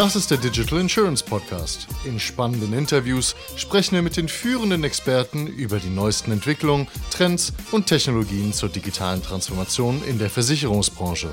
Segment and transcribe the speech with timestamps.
[0.00, 1.86] Das ist der Digital Insurance Podcast.
[2.06, 7.86] In spannenden Interviews sprechen wir mit den führenden Experten über die neuesten Entwicklungen, Trends und
[7.86, 11.28] Technologien zur digitalen Transformation in der Versicherungsbranche.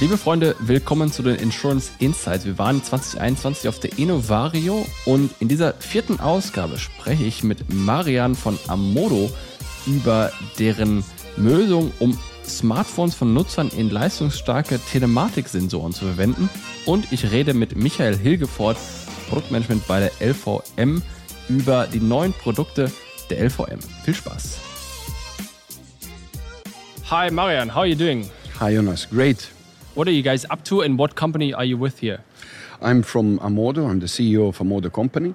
[0.00, 2.44] Liebe Freunde, willkommen zu den Insurance Insights.
[2.44, 8.34] Wir waren 2021 auf der Innovario und in dieser vierten Ausgabe spreche ich mit Marian
[8.34, 9.30] von Amodo
[9.86, 11.02] über deren
[11.38, 16.48] Lösung, um Smartphones von Nutzern in leistungsstarke Telematiksensoren zu verwenden.
[16.86, 18.76] Und ich rede mit Michael Hilgefort,
[19.28, 21.02] Produktmanagement bei der LVM,
[21.48, 22.90] über die neuen Produkte
[23.30, 23.78] der LVM.
[24.04, 24.58] Viel Spaß.
[27.10, 28.28] Hi Marian, how are you doing?
[28.60, 29.48] Hi Jonas, great.
[29.94, 32.20] What are you guys up to and what company are you with here?
[32.82, 33.88] I'm from Amodo.
[33.88, 35.34] I'm the CEO of Amodo Company.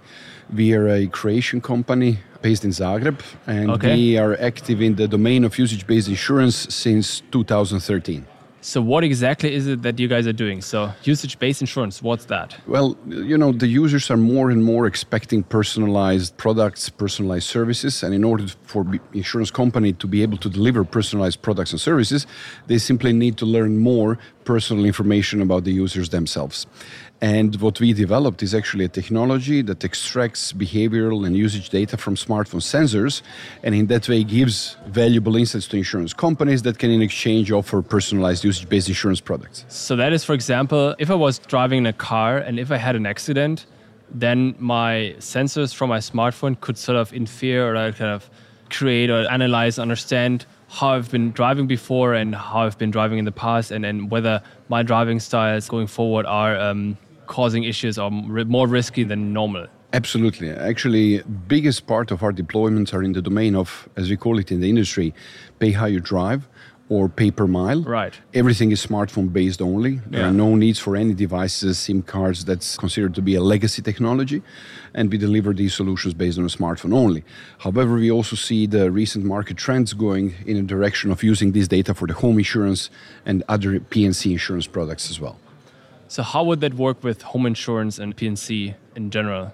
[0.53, 3.95] We are a Croatian company based in Zagreb, and Okay.
[3.95, 8.25] we are active in the domain of usage-based insurance since 2013.
[8.59, 10.61] So, what exactly is it that you guys are doing?
[10.61, 12.57] So, usage based insurance, what's that?
[12.67, 18.13] Well, you know, the users are more and more expecting personalized products, personalized services, and
[18.13, 22.27] in order for insurance company to be able to deliver personalized products and services,
[22.65, 24.17] they simply need to learn more
[24.53, 26.57] personal information about the users themselves.
[27.19, 32.13] And what we developed is actually a technology that extracts behavioral and usage data from
[32.15, 33.15] smartphone sensors,
[33.63, 37.81] and in that way gives valuable insights to insurance companies that can, in exchange, offer
[37.81, 39.65] personalized usage-based insurance products.
[39.67, 42.77] So, that is, for example, if I was driving in a car and if I
[42.77, 43.65] had an accident,
[44.25, 48.29] then my sensors from my smartphone could sort of infer or kind of
[48.69, 53.25] create or analyze, understand how I've been driving before and how I've been driving in
[53.25, 58.11] the past, and, and whether my driving styles going forward are um, causing issues or
[58.11, 59.67] more risky than normal.
[59.93, 60.51] Absolutely.
[60.51, 64.51] Actually, biggest part of our deployments are in the domain of, as we call it
[64.51, 65.13] in the industry,
[65.59, 66.47] pay how you drive
[66.89, 67.81] or pay per mile.
[67.83, 68.13] Right.
[68.33, 69.99] Everything is smartphone based only.
[70.09, 70.29] There Yeah.
[70.29, 74.41] are no needs for any devices, SIM cards that's considered to be a legacy technology.
[74.93, 77.23] And we deliver these solutions based on a smartphone only.
[77.59, 81.67] However, we also see the recent market trends going in a direction of using this
[81.67, 82.89] data for the home insurance
[83.25, 85.35] and other P&C insurance products as well.
[86.07, 89.53] So, how would that work with home insurance and P&C in general?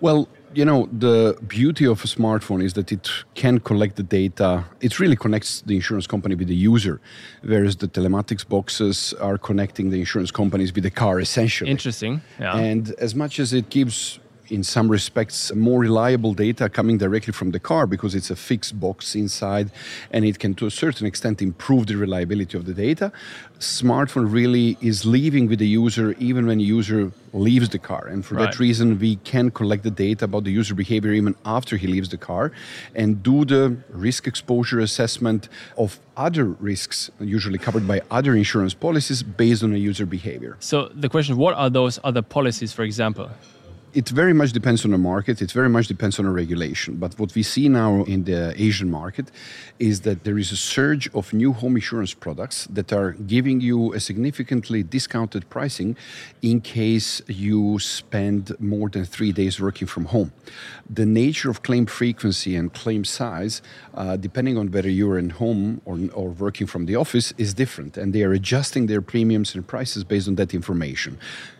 [0.00, 4.64] Well, you know, the beauty of a smartphone is that it can collect the data.
[4.80, 7.00] It really connects the insurance company with the user,
[7.42, 11.70] whereas the telematics boxes are connecting the insurance companies with the car, essentially.
[11.70, 12.22] Interesting.
[12.40, 12.56] Yeah.
[12.56, 14.18] And as much as it gives,
[14.50, 18.78] in some respects, more reliable data coming directly from the car because it's a fixed
[18.80, 19.70] box inside
[20.10, 23.12] and it can, to a certain extent, improve the reliability of the data,
[23.58, 28.06] smartphone really is leaving with the user even when the user leaves the car.
[28.06, 28.50] And for Right.
[28.50, 32.08] that reason, we can collect the data about the user behavior even after he leaves
[32.08, 32.52] the car
[32.94, 39.22] and do the risk exposure assessment of other risks, usually covered by other insurance policies,
[39.22, 40.56] based on the user behavior.
[40.60, 43.28] so, the question what are those other policies, for example?
[43.94, 45.40] It very much depends on the market.
[45.40, 46.96] It very much depends on the regulation.
[46.96, 49.30] But what we see now in the Asian market
[49.78, 53.94] is that there is a surge of new home insurance products that are giving you
[53.94, 55.96] a significantly discounted pricing
[56.42, 60.32] in case you spend more than three days working from home.
[60.88, 63.62] The nature of claim frequency and claim size,
[63.94, 67.96] uh, depending on whether you're in home or, or working from the office, is different.
[67.96, 71.18] And they are adjusting their premiums and prices based on that information.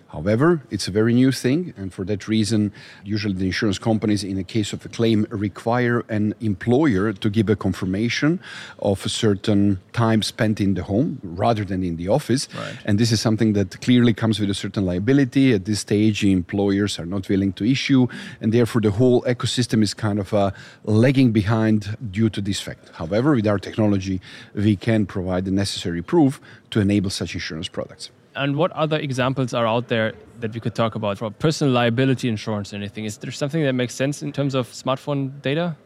[0.08, 2.72] However, it's a very new thing, and for that reason,
[3.04, 7.50] usually the insurance companies, in a case of a claim, require an employer to give
[7.50, 8.41] a confirmation
[8.78, 12.48] of a certain time spent in the home rather than in the office.
[12.56, 12.78] Right.
[12.86, 15.52] And this is something that clearly comes with a certain liability.
[15.52, 18.08] At this stage, employers are not willing to issue,
[18.40, 20.52] and therefore the whole ecosystem is kind of uh,
[20.84, 22.88] lagging behind due to this fact.
[22.94, 24.22] However, with our technology,
[24.54, 26.40] we can provide the necessary proof
[26.70, 28.10] to enable such insurance products.
[28.38, 32.28] And what other examples are out there that we could talk about for personal liability
[32.28, 33.04] insurance or anything?
[33.04, 35.76] Is there something that makes sense in terms of smartphone data?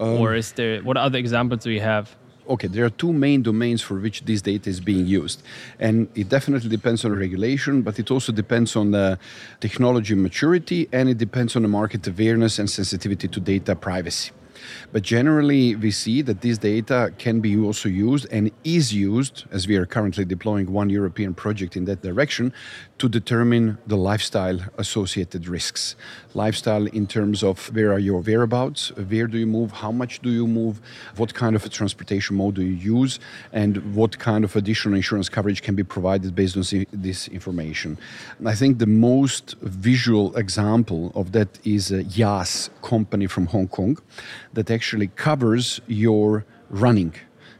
[0.00, 2.14] Um, or is there what other examples do we have?
[2.48, 5.42] okay, there are two main domains for which this data is being used.
[5.78, 9.18] And it definitely depends on regulation, but it also depends on the
[9.60, 14.32] technology maturity and it depends on the market awareness and sensitivity to data privacy.
[14.92, 19.66] But generally, we see that this data can be also used and is used, as
[19.68, 22.52] we are currently deploying one European project in that direction,
[22.98, 25.94] to determine the lifestyle associated risks.
[26.34, 30.30] Lifestyle in terms of where are your whereabouts, where do you move, how much do
[30.30, 30.80] you move,
[31.16, 33.20] what kind of a transportation mode do you use,
[33.52, 37.98] and what kind of additional insurance coverage can be provided based on this information.
[38.44, 43.98] I think the most visual example of that is a Yas company from Hong Kong
[44.54, 47.14] that actually covers your running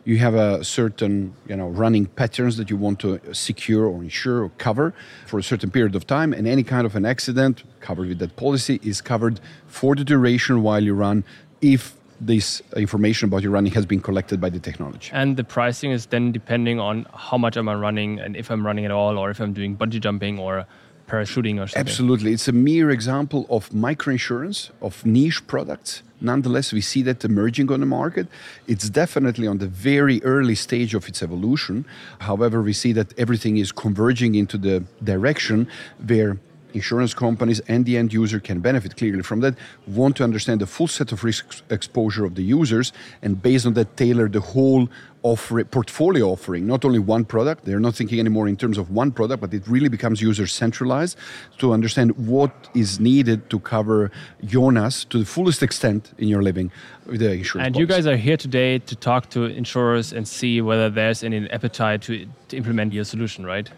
[0.09, 4.43] you have a certain you know running patterns that you want to secure or insure
[4.45, 4.95] or cover
[5.27, 8.35] for a certain period of time, and any kind of an accident covered with that
[8.35, 11.25] policy is covered for the duration while you run
[11.61, 15.11] if this information about your running has been collected by the technology.
[15.13, 18.67] And the pricing is then depending on how much am I running and if I'm
[18.67, 20.67] running at all or if I'm doing bungee jumping or
[21.09, 21.81] parachuting or something.
[21.81, 22.33] Absolutely.
[22.33, 26.03] It's a mere example of microinsurance, of niche products.
[26.21, 28.27] Nonetheless, we see that emerging on the market.
[28.67, 31.85] It's definitely on the very early stage of its evolution.
[32.19, 35.69] However, we see that everything is converging into the direction
[36.05, 36.39] where
[36.75, 39.55] insurance companies and the end user can benefit clearly from that,
[39.87, 42.93] want to understand the full set of risk exposure of the users,
[43.23, 44.89] and based on that, tailor the whole
[45.23, 47.65] offer, portfolio offering, not only one product.
[47.65, 51.19] They're not thinking anymore in terms of one product, but it really becomes user centralized
[51.59, 54.11] to understand what is needed to cover
[54.45, 56.71] Jonas to the fullest extent in your living
[57.07, 57.67] with the insurance.
[57.67, 57.81] And policy.
[57.81, 62.03] you guys are here today to talk to insurers and see whether there's any appetite
[62.03, 63.69] to, to implement your solution, right?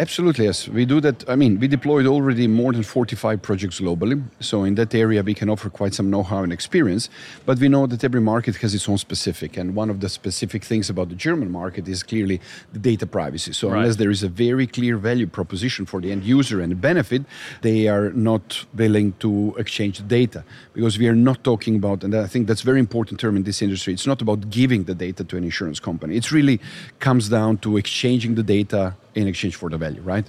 [0.00, 0.68] Absolutely, yes.
[0.68, 1.28] We do that.
[1.28, 4.20] I mean, we deployed already more than 45 projects globally.
[4.40, 7.08] So, in that area, we can offer quite some know how and experience.
[7.46, 9.56] But we know that every market has its own specific.
[9.56, 12.40] And one of the specific things about the German market is clearly
[12.72, 13.52] the data privacy.
[13.52, 13.78] So, Right.
[13.80, 17.22] unless there is a very clear value proposition for the end user and benefit,
[17.60, 20.42] they are not willing to exchange the data.
[20.72, 23.44] Because we are not talking about, and I think that's a very important term in
[23.44, 26.16] this industry, it's not about giving the data to an insurance company.
[26.16, 26.60] It really
[26.98, 30.28] comes down to exchanging the data in exchange for the value, right?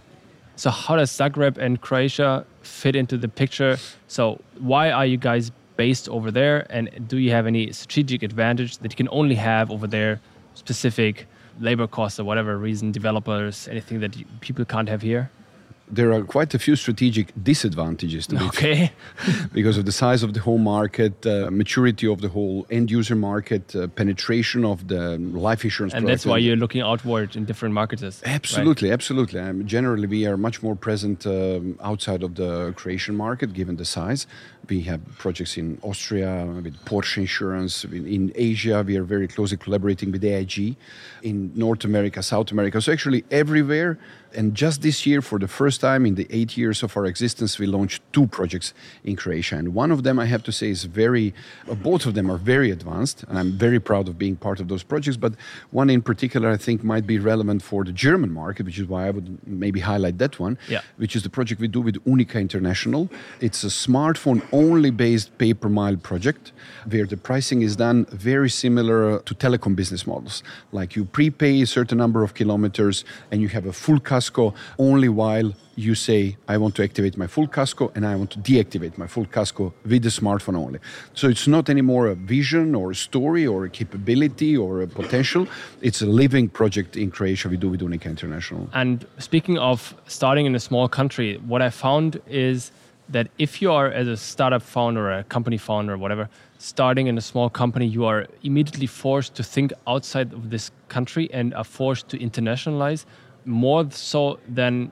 [0.55, 3.77] So how does Zagreb and Croatia fit into the picture?
[4.07, 8.77] So why are you guys based over there, and do you have any strategic advantage
[8.77, 10.19] that you can only have over there,
[10.53, 11.25] specific
[11.59, 15.31] labor costs or whatever reason, developers, anything that you, people can't have here?
[15.93, 18.91] There are quite a few strategic disadvantages to Okay.
[19.53, 23.15] because of the size of the whole market, uh, maturity of the whole end user
[23.15, 25.03] market, uh, penetration of the
[25.49, 25.93] life insurance.
[25.93, 28.01] and that's why you're looking outward in different markets.
[28.03, 28.35] right?
[28.39, 29.39] Absolutely, absolutely.
[29.39, 33.85] Um, generally, we are much more present um, outside of the Croatian market, given the
[33.85, 34.25] size.
[34.69, 37.83] We have projects in Austria with Porsche Insurance.
[37.83, 40.75] In, in Asia, we are very closely collaborating with AIG.
[41.21, 43.99] In North America, South America, so actually everywhere.
[44.35, 47.59] And just this year, for the first time in the eight years of our existence,
[47.59, 49.55] we launched two projects in Croatia.
[49.57, 51.33] And one of them, I have to say, is very,
[51.69, 53.23] uh, both of them are very advanced.
[53.27, 55.17] And I'm very proud of being part of those projects.
[55.17, 55.33] But
[55.71, 59.07] one in particular, I think, might be relevant for the German market, which is why
[59.07, 60.81] I would maybe highlight that one, Yeah.
[60.97, 63.09] which is the project we do with UNIQA International.
[63.39, 66.51] It's a smartphone only based pay per mile project
[66.89, 70.43] where the pricing is done very similar to telecom business models.
[70.71, 75.09] Like you prepay a certain number of kilometers and you have a full casco only
[75.09, 78.97] while you say, I want to activate my full casco and I want to deactivate
[78.97, 80.79] my full casco with the smartphone only.
[81.13, 85.47] So it's not anymore a vision or a story or a capability or a potential.
[85.81, 88.69] It's a living project in Croatia we do with UNIQA International.
[88.73, 92.71] And speaking of starting in a small country, what I found is
[93.09, 96.29] that if you are as a startup founder or a company founder or whatever,
[96.59, 101.29] starting in a small company, you are immediately forced to think outside of this country
[101.33, 103.05] and are forced to internationalize
[103.45, 104.91] more so than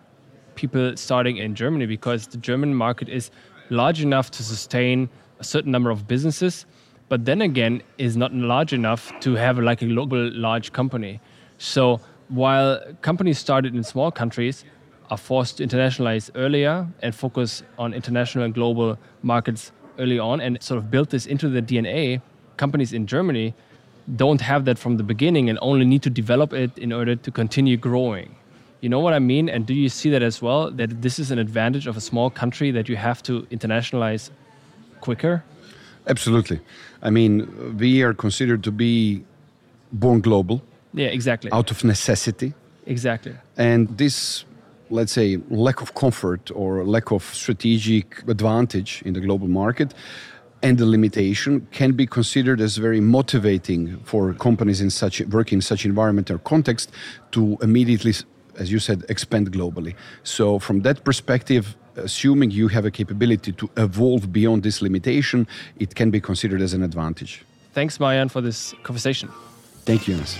[0.55, 3.31] people starting in Germany because the German market is
[3.69, 5.09] large enough to sustain
[5.39, 6.65] a certain number of businesses,
[7.09, 11.19] but then again is not large enough to have like a global large company.
[11.57, 14.63] So while companies started in small countries
[15.09, 20.61] are forced to internationalize earlier and focus on international and global markets early on and
[20.61, 22.21] sort of build this into the DNA,
[22.57, 23.53] companies in Germany
[24.15, 27.31] don't have that from the beginning and only need to develop it in order to
[27.31, 28.35] continue growing.
[28.81, 29.47] You know what I mean?
[29.47, 30.71] And do you see that as well?
[30.71, 34.31] That this is an advantage of a small country that you have to internationalize
[35.01, 35.43] quicker?
[36.07, 36.59] Absolutely.
[37.03, 39.23] I mean, we are considered to be
[39.91, 41.51] born global Yeah, exactly.
[41.51, 42.53] out of necessity.
[42.87, 43.35] Exactly.
[43.55, 44.45] And this,
[44.89, 49.93] let's say, lack of comfort or lack of strategic advantage in the global market
[50.63, 55.61] and the limitation can be considered as very motivating for companies in such working in
[55.61, 56.91] such environment or context
[57.31, 58.13] to immediately
[58.59, 59.93] as you said expand globally
[60.23, 65.47] so from that perspective assuming you have a capability to evolve beyond this limitation
[65.79, 67.43] it can be considered as an advantage
[67.73, 69.29] Thanks, Marian, for this conversation.
[69.85, 70.37] thank you Jonas.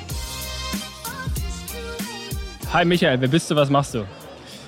[2.73, 3.19] Hi, Michael.
[3.19, 3.55] Wer bist du?
[3.55, 4.05] Was machst du?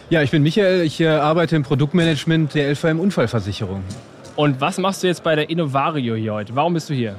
[0.09, 3.81] Ja, ich bin Michael, ich äh, arbeite im Produktmanagement der LVM Unfallversicherung.
[4.35, 6.55] Und was machst du jetzt bei der Innovario hier heute?
[6.55, 7.15] Warum bist du hier?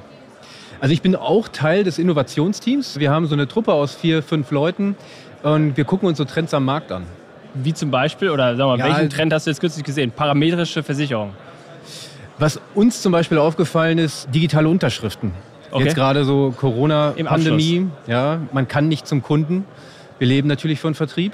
[0.81, 2.99] Also ich bin auch Teil des Innovationsteams.
[2.99, 4.97] Wir haben so eine Truppe aus vier, fünf Leuten
[5.45, 7.05] und wir gucken uns so Trends am Markt an.
[7.55, 10.11] Wie zum Beispiel, oder sag mal, Ja, welchen also- Trend hast du jetzt kürzlich gesehen?
[10.11, 11.35] Parametrische Versicherung.
[12.39, 15.33] Was uns zum Beispiel aufgefallen ist, digitale Unterschriften.
[15.71, 15.85] Okay.
[15.85, 19.65] Jetzt gerade so Corona-Pandemie, ja, man kann nicht zum Kunden.
[20.19, 21.33] Wir leben natürlich von Vertrieb.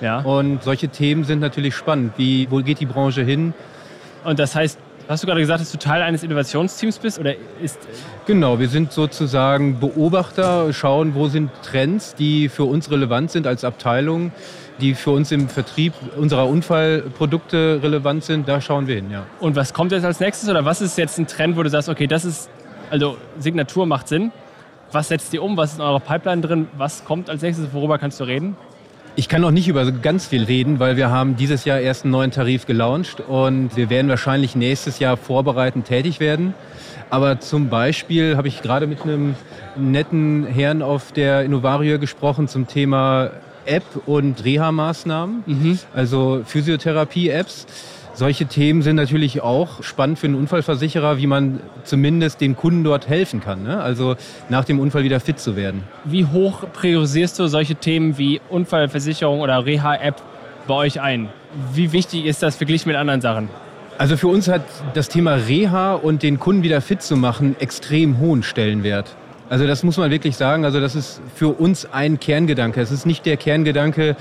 [0.00, 0.20] Ja.
[0.20, 2.12] Und solche Themen sind natürlich spannend.
[2.16, 3.52] Wie, wo geht die Branche hin?
[4.24, 7.78] Und das heißt, Hast du gerade gesagt, dass du Teil eines Innovationsteams bist oder ist?
[8.26, 13.64] Genau, wir sind sozusagen Beobachter, schauen, wo sind Trends, die für uns relevant sind als
[13.64, 14.32] Abteilung,
[14.82, 18.46] die für uns im Vertrieb unserer Unfallprodukte relevant sind.
[18.48, 19.24] Da schauen wir hin, ja.
[19.40, 21.88] Und was kommt jetzt als nächstes oder was ist jetzt ein Trend, wo du sagst,
[21.88, 22.50] okay, das ist
[22.90, 24.30] also Signatur macht Sinn.
[24.92, 25.56] Was setzt ihr um?
[25.56, 26.68] Was ist in eurer Pipeline drin?
[26.76, 27.72] Was kommt als nächstes?
[27.72, 28.56] Worüber kannst du reden?
[29.18, 32.12] Ich kann noch nicht über ganz viel reden, weil wir haben dieses Jahr erst einen
[32.12, 36.54] neuen Tarif gelauncht und wir werden wahrscheinlich nächstes Jahr vorbereitend tätig werden.
[37.10, 39.34] Aber zum Beispiel habe ich gerade mit einem
[39.74, 43.32] netten Herrn auf der Innovario gesprochen zum Thema
[43.66, 45.78] App und Reha-Maßnahmen, mhm.
[45.92, 47.66] also Physiotherapie-Apps.
[48.18, 53.08] Solche Themen sind natürlich auch spannend für einen Unfallversicherer, wie man zumindest den Kunden dort
[53.08, 53.62] helfen kann.
[53.62, 53.80] Ne?
[53.80, 54.16] Also
[54.48, 55.84] nach dem Unfall wieder fit zu werden.
[56.02, 60.20] Wie hoch priorisierst du solche Themen wie Unfallversicherung oder Reha-App
[60.66, 61.28] bei euch ein?
[61.72, 63.50] Wie wichtig ist das verglichen mit anderen Sachen?
[63.98, 64.62] Also für uns hat
[64.94, 69.14] das Thema Reha und den Kunden wieder fit zu machen extrem hohen Stellenwert.
[69.50, 70.64] Also das muss man wirklich sagen.
[70.64, 72.80] Also das ist für uns ein Kerngedanke.
[72.80, 74.16] Es ist nicht der Kerngedanke,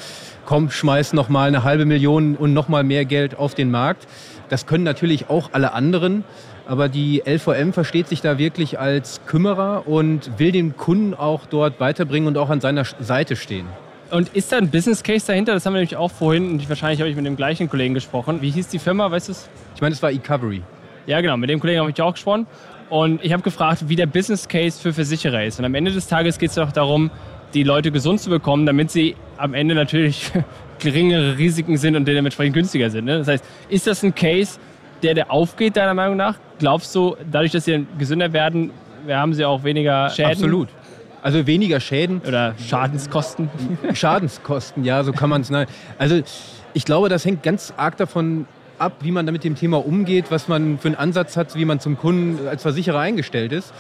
[0.46, 4.07] komm, schmeiß noch mal eine halbe Million und noch mal mehr Geld auf den Markt.
[4.50, 6.24] Das können natürlich auch alle anderen.
[6.65, 11.79] Aber die LVM versteht sich da wirklich als Kümmerer und will den Kunden auch dort
[11.79, 13.67] weiterbringen und auch an seiner Seite stehen.
[14.12, 15.53] Und ist da ein Business Case dahinter?
[15.53, 18.41] Das haben wir nämlich auch vorhin und wahrscheinlich habe ich mit dem gleichen Kollegen gesprochen.
[18.41, 19.50] Wie hieß die Firma, weißt du es?
[19.75, 20.62] Ich meine, es war eCovery.
[21.05, 22.48] Ja, genau, mit dem Kollegen habe ich auch gesprochen.
[22.89, 25.60] Und ich habe gefragt, wie der Business Case für Versicherer ist.
[25.60, 27.12] Und am Ende des Tages geht es doch darum,
[27.53, 30.32] die Leute gesund zu bekommen, damit sie am Ende natürlich
[30.79, 33.06] geringere Risiken sind und dementsprechend günstiger sind.
[33.06, 33.17] Ne?
[33.20, 34.60] Das heißt, ist das ein Case,
[35.03, 36.36] der, der aufgeht, deiner Meinung nach?
[36.60, 38.72] Glaubst du, dadurch, dass sie gesünder werden,
[39.08, 40.32] haben sie auch weniger Schäden?
[40.32, 40.70] Absolut.
[41.22, 42.22] Also weniger Schäden.
[42.25, 43.50] Oder Schadenskosten?
[43.94, 45.51] Schadenskosten, ja, so kann man es.
[45.98, 46.22] Also
[46.74, 48.46] ich glaube, das hängt ganz arg davon
[48.79, 51.79] ab, wie man damit dem Thema umgeht, was man für einen Ansatz hat, wie man
[51.79, 53.74] zum Kunden als Versicherer eingestellt ist.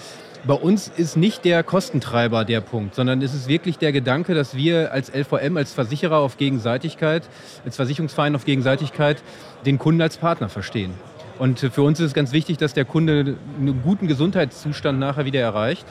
[0.45, 4.55] Bei uns ist nicht der Kostentreiber der Punkt, sondern es ist wirklich der Gedanke, dass
[4.55, 7.27] wir als LVM, als Versicherer auf Gegenseitigkeit,
[7.65, 9.21] als Versicherungsverein auf Gegenseitigkeit
[9.65, 10.93] den Kunden als Partner verstehen.
[11.39, 15.41] Und für uns ist es ganz wichtig, dass der Kunde einen guten Gesundheitszustand nachher wieder
[15.41, 15.85] erreicht.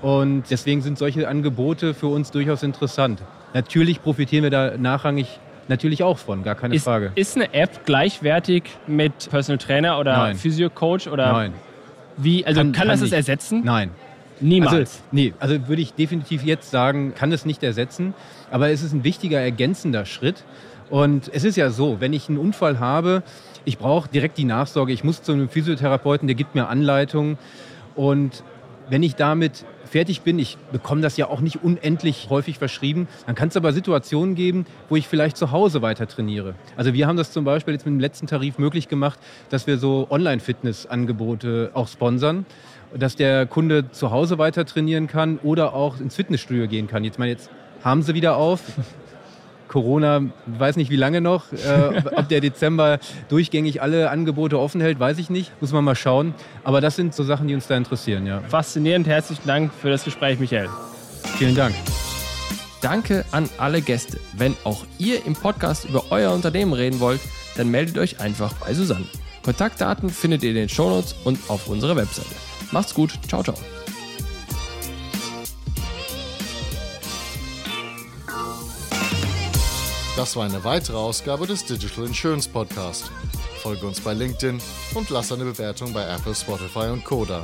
[0.00, 3.22] Und deswegen sind solche Angebote für uns durchaus interessant.
[3.54, 7.12] Natürlich profitieren wir da nachrangig natürlich auch von, gar keine ist, Frage.
[7.14, 10.36] Ist eine App gleichwertig mit Personal Trainer oder Nein.
[10.36, 11.06] Physio-Coach?
[11.06, 11.52] Nein.
[12.16, 13.62] Wie, also kann, kann, das es ersetzen?
[13.64, 13.90] Nein.
[14.40, 14.74] Niemals?
[14.74, 18.14] Also, nee, also würde ich definitiv jetzt sagen, kann es nicht ersetzen.
[18.50, 20.44] Aber es ist ein wichtiger ergänzender Schritt.
[20.90, 23.22] Und es ist ja so, wenn ich einen Unfall habe,
[23.64, 27.38] ich brauche direkt die Nachsorge, ich muss zu einem Physiotherapeuten, der gibt mir Anleitungen.
[27.94, 28.42] Und
[28.88, 33.36] wenn ich damit fertig bin, ich bekomme das ja auch nicht unendlich häufig verschrieben, dann
[33.36, 36.56] kann es aber Situationen geben, wo ich vielleicht zu Hause weiter trainiere.
[36.74, 39.20] Also wir haben das zum Beispiel jetzt mit dem letzten Tarif möglich gemacht,
[39.50, 42.44] dass wir so Online-Fitness-Angebote auch sponsern,
[42.92, 47.04] dass der Kunde zu Hause weiter trainieren kann oder auch ins Fitnessstudio gehen kann.
[47.04, 47.48] Jetzt meine jetzt
[47.84, 48.62] haben sie wieder auf.
[49.68, 51.52] Corona, weiß nicht wie lange noch.
[51.52, 55.50] Äh, ob der Dezember durchgängig alle Angebote offen hält, weiß ich nicht.
[55.60, 56.34] Muss man mal schauen.
[56.62, 58.26] Aber das sind so Sachen, die uns da interessieren.
[58.26, 58.40] Ja.
[58.40, 59.06] Faszinierend.
[59.06, 60.68] Herzlichen Dank für das Gespräch, Michael.
[61.38, 61.74] Vielen Dank.
[62.80, 64.20] Danke an alle Gäste.
[64.36, 67.20] Wenn auch ihr im Podcast über euer Unternehmen reden wollt,
[67.56, 69.06] dann meldet euch einfach bei Susanne.
[69.42, 72.34] Kontaktdaten findet ihr in den Shownotes und auf unserer Webseite.
[72.72, 73.12] Macht's gut.
[73.26, 73.56] Ciao, ciao.
[80.24, 83.12] Das war eine weitere Ausgabe des Digital Insurance Podcast.
[83.62, 84.58] Folge uns bei LinkedIn
[84.94, 87.42] und lass eine Bewertung bei Apple, Spotify und Koda.